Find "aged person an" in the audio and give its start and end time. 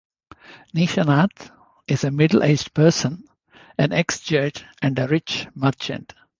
2.41-3.93